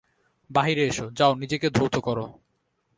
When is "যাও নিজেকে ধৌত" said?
1.13-1.95